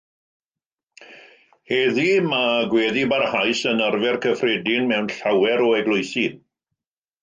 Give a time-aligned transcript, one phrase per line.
[1.73, 6.31] Heddiw, mae gweddi barhaus yn arfer cyffredin mewn llawer o eglwysi.